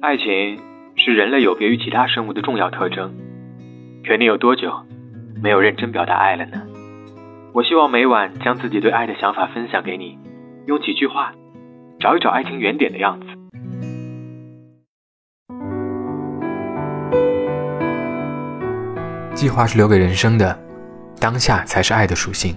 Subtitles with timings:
[0.00, 0.60] 爱情
[0.94, 3.12] 是人类有别于其他生物的重要特征。
[4.06, 4.72] 可你有多久
[5.42, 6.62] 没有认真表达爱了呢？
[7.52, 10.16] 我希望每晚将自己对爱的想法分享给你，
[10.66, 11.32] 用几句话
[11.98, 13.26] 找一找爱情原点的样子。
[19.34, 20.56] 计划是留给人生的，
[21.20, 22.54] 当下才是爱的属性。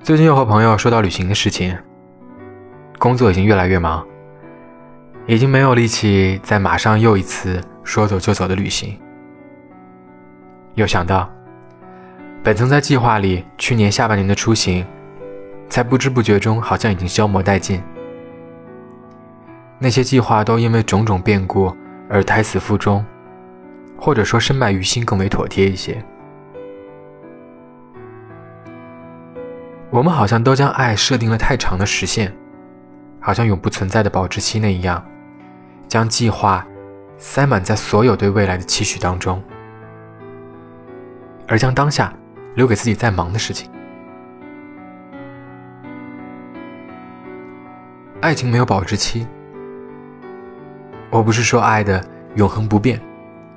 [0.00, 1.74] 最近又和朋友说到旅行的事情，
[2.98, 4.06] 工作已经越来越忙，
[5.26, 8.98] 已经没有力气再马上又一次说走就走的旅行。
[10.74, 11.30] 又想到，
[12.42, 14.84] 本曾在计划里去年下半年的出行，
[15.68, 17.80] 在不知不觉中好像已经消磨殆尽。
[19.78, 21.74] 那些计划都因为种种变故
[22.08, 23.04] 而胎死腹中，
[23.96, 26.02] 或者说身败于心更为妥帖一些。
[29.90, 32.32] 我们好像都将爱设定了太长的时限，
[33.20, 35.04] 好像永不存在的保质期那一样，
[35.92, 36.66] 将计划
[37.18, 39.42] 塞满在所有对未来的期许当中，
[41.46, 42.10] 而将当下
[42.54, 43.70] 留给自己在忙的事情。
[48.22, 49.26] 爱情没有保质期，
[51.10, 52.02] 我不是说爱的
[52.36, 52.98] 永恒不变，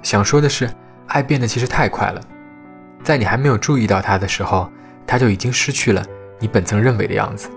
[0.02, 0.70] 想说的是，
[1.08, 2.20] 爱变得其实太快了，
[3.02, 4.70] 在你还没有注意到它的时候，
[5.08, 6.04] 它就已经失去了。
[6.42, 7.50] 你本曾认为的样子，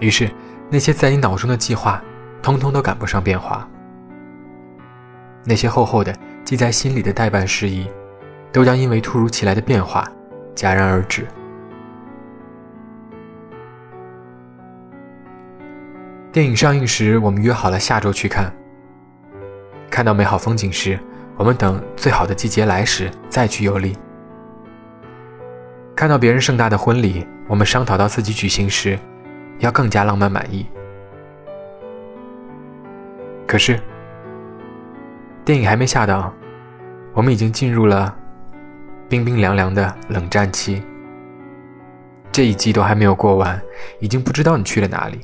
[0.00, 0.28] 于是
[0.68, 2.02] 那些在你脑中的计划，
[2.46, 3.66] 通通都赶不上变化；
[5.44, 7.90] 那些厚厚的记在心里的代办事宜，
[8.52, 10.08] 都将因为突如其来的变化
[10.54, 11.26] 戛然而止。
[16.30, 18.54] 电影上映时，我们约好了下周去看。
[19.90, 20.96] 看到美好风景时，
[21.36, 23.98] 我们等最好的季节来时再去游历。
[25.96, 28.96] 看到别人盛大的婚礼，我们商讨到自己举行时，
[29.58, 30.64] 要更加浪漫满意。
[33.46, 33.80] 可是，
[35.44, 36.32] 电影还没下档，
[37.14, 38.14] 我们已经进入了
[39.08, 40.82] 冰冰凉凉的冷战期。
[42.32, 43.60] 这一季都还没有过完，
[44.00, 45.20] 已经不知道你去了哪里，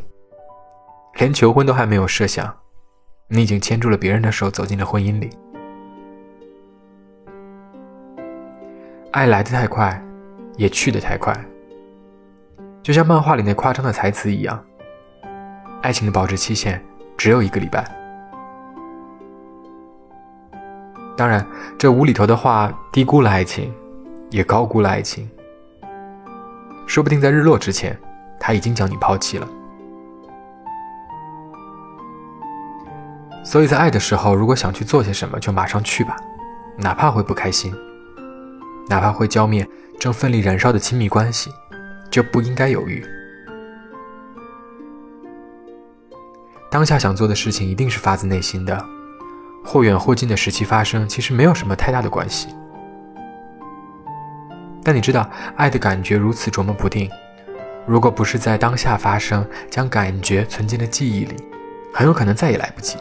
[1.18, 2.54] 连求婚都还没有设想，
[3.28, 5.30] 你已经牵住了别人的手走进了婚姻里。
[9.10, 10.02] 爱来得太快。
[10.58, 11.34] 也去得太快，
[12.82, 14.62] 就像漫画里那夸张的台词一样。
[15.80, 16.80] 爱情的保质期限
[17.16, 18.01] 只有一个礼拜。
[21.16, 21.46] 当然，
[21.78, 23.72] 这无厘头的话低估了爱情，
[24.30, 25.28] 也高估了爱情。
[26.86, 27.98] 说不定在日落之前，
[28.40, 29.46] 他已经将你抛弃了。
[33.44, 36.16] 所以在爱的时候，如果想去做些什么，就马上去吧，
[36.76, 37.74] 哪怕会不开心，
[38.88, 39.68] 哪怕会浇灭。
[40.00, 41.48] 正奋力燃烧的亲密关系，
[42.10, 43.04] 就不应该犹豫。
[46.68, 48.84] 当下想做的事情一定是发自内心的，
[49.64, 52.48] 或远或近的时期发生，其实没有什么太大的关系。
[54.82, 57.10] 但你知道，爱的感觉如此琢磨不定，
[57.86, 61.36] 如果不是在当下发生，将感觉存进了记忆里，
[61.92, 62.96] 很有可能再也来不及。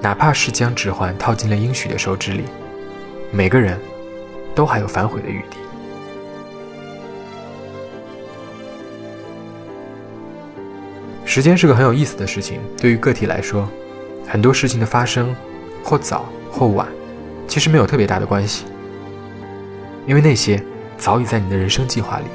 [0.00, 2.44] 哪怕是将指环套进了应许的手指里，
[3.30, 3.78] 每个人。
[4.54, 5.56] 都还有反悔的余地。
[11.24, 13.68] 时间是个很有意思的事情，对于个体来说，
[14.28, 15.34] 很多事情的发生，
[15.82, 16.86] 或早或晚，
[17.46, 18.66] 其实没有特别大的关系，
[20.06, 20.62] 因为那些
[20.98, 22.26] 早已在你的人生计划里，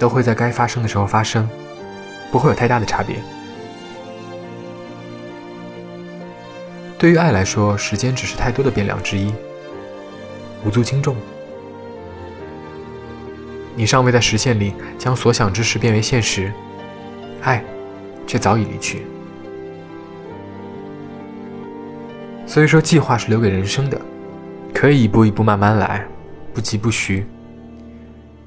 [0.00, 1.48] 都会在该发生的时候发生，
[2.32, 3.16] 不会有太大的差别。
[6.98, 9.32] 对于爱来说，时间只是太多的变量之一。
[10.64, 11.16] 无足轻重，
[13.74, 16.52] 你尚未在实现里将所想之事变为现实，
[17.42, 17.64] 爱
[18.26, 19.04] 却早已离去。
[22.46, 24.00] 所以说，计划是留给人生的，
[24.74, 26.06] 可以一步一步慢慢来，
[26.52, 27.26] 不急不徐。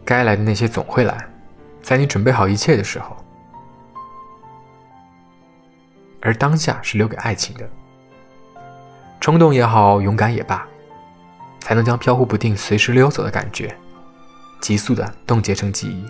[0.03, 1.27] 该来的那些总会来，
[1.81, 3.17] 在你准备好一切的时候。
[6.21, 7.67] 而当下是留给爱情的，
[9.19, 10.67] 冲动也好，勇敢也罢。
[11.59, 13.75] 才能将飘忽不定、随时溜走的感觉，
[14.61, 16.05] 急速的冻结成记忆，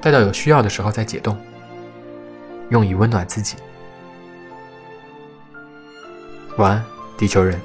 [0.00, 1.36] 待到有需要的时候再解冻，
[2.68, 3.56] 用以温暖自己。
[6.56, 6.84] 晚安，
[7.16, 7.58] 地球人。